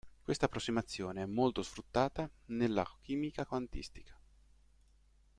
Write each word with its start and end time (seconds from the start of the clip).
Questa 0.23 0.45
approssimazione 0.47 1.21
è 1.21 1.25
molto 1.27 1.61
sfruttata 1.61 2.27
nella 2.45 2.83
chimica 3.03 3.45
quantistica. 3.45 4.19